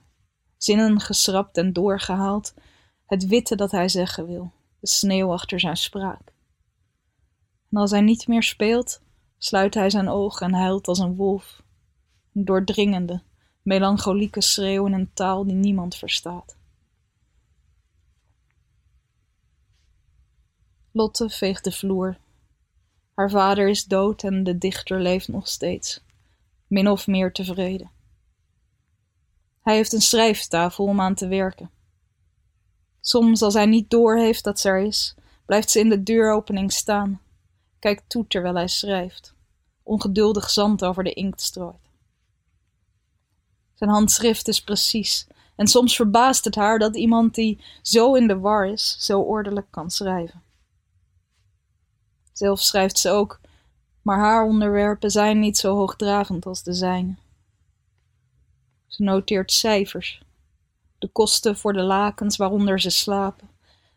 Zinnen 0.57 1.01
geschrapt 1.01 1.57
en 1.57 1.73
doorgehaald, 1.73 2.55
het 3.07 3.27
witte 3.27 3.57
dat 3.57 3.71
hij 3.71 3.89
zeggen 3.89 4.27
wil, 4.27 4.53
de 4.81 4.87
sneeuw 4.87 5.33
achter 5.33 5.61
zijn 5.61 5.77
spraak. 5.77 6.33
En 7.71 7.77
als 7.77 7.91
hij 7.91 8.01
niet 8.01 8.27
meer 8.27 8.43
speelt, 8.43 9.01
sluit 9.39 9.75
hij 9.75 9.91
zijn 9.91 10.09
ogen 10.09 10.47
en 10.47 10.55
huilt 10.55 10.89
als 10.89 10.99
een 10.99 11.17
wolf, 11.17 11.63
een 12.35 12.45
doordringende, 12.45 13.23
melancholieke 13.63 14.41
schreeuw 14.41 14.87
in 14.87 14.93
een 14.93 15.13
taal 15.13 15.45
die 15.45 15.55
niemand 15.55 15.97
verstaat. 15.97 16.57
Lotte 20.93 21.29
veegt 21.29 21.65
de 21.65 21.73
vloer. 21.73 22.19
Haar 23.15 23.31
vader 23.31 23.69
is 23.69 23.85
dood 23.85 24.23
en 24.23 24.45
de 24.45 24.59
dichter 24.59 25.01
leeft 25.01 25.29
nog 25.29 25.49
steeds, 25.49 26.03
min 26.67 26.89
of 26.89 27.07
meer 27.07 27.33
tevreden. 27.33 27.91
Hij 29.61 29.75
heeft 29.75 29.93
een 29.93 30.01
schrijftafel 30.01 30.85
om 30.85 31.01
aan 31.01 31.15
te 31.15 31.29
werken. 31.29 31.71
Soms, 33.01 33.43
als 33.43 33.55
hij 33.55 33.67
niet 33.67 33.91
doorheeft 33.91 34.45
dat 34.45 34.61
ze 34.61 34.69
er 34.69 34.81
is, 34.81 35.15
blijft 35.47 35.71
ze 35.71 35.79
in 35.79 35.89
de 35.89 36.03
deuropening 36.03 36.73
staan, 36.73 37.21
kijkt 37.81 38.09
toe 38.09 38.27
terwijl 38.27 38.55
hij 38.55 38.69
schrijft, 38.69 39.35
ongeduldig 39.83 40.51
zand 40.51 40.85
over 40.85 41.05
de 41.05 41.13
inkt 41.13 41.41
strooit. 41.41 41.91
Zijn 43.75 43.91
handschrift 43.91 44.49
is 44.49 44.63
precies, 44.63 45.27
en 45.57 45.67
soms 45.67 45.97
verbaast 45.97 46.45
het 46.45 46.55
haar 46.55 46.79
dat 46.79 46.97
iemand 46.97 47.35
die 47.35 47.65
zo 47.83 48.15
in 48.15 48.27
de 48.27 48.39
war 48.39 48.67
is, 48.67 48.97
zo 48.99 49.21
ordelijk 49.21 49.67
kan 49.71 49.91
schrijven. 49.91 50.43
Zelf 52.33 52.61
schrijft 52.61 52.99
ze 52.99 53.11
ook, 53.11 53.41
maar 54.03 54.19
haar 54.19 54.45
onderwerpen 54.45 55.11
zijn 55.11 55.39
niet 55.39 55.59
zo 55.59 55.75
hoogdravend 55.75 56.47
als 56.47 56.63
de 56.63 56.73
zijne. 56.73 57.15
Ze 58.87 59.03
noteert 59.03 59.53
cijfers, 59.53 60.23
de 60.99 61.09
kosten 61.09 61.57
voor 61.57 61.73
de 61.73 61.83
lakens 61.83 62.37
waaronder 62.37 62.81
ze 62.81 62.91
slapen, 62.91 63.49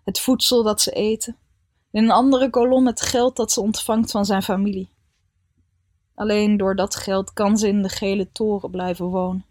het 0.03 0.19
voedsel 0.19 0.63
dat 0.63 0.81
ze 0.81 0.91
eten, 0.91 1.37
in 1.93 2.03
een 2.03 2.11
andere 2.11 2.49
kolom 2.49 2.85
het 2.85 3.01
geld 3.01 3.35
dat 3.35 3.51
ze 3.51 3.61
ontvangt 3.61 4.11
van 4.11 4.25
zijn 4.25 4.43
familie. 4.43 4.89
Alleen 6.13 6.57
door 6.57 6.75
dat 6.75 6.95
geld 6.95 7.33
kan 7.33 7.57
ze 7.57 7.67
in 7.67 7.81
de 7.81 7.89
gele 7.89 8.31
toren 8.31 8.71
blijven 8.71 9.05
wonen, 9.05 9.45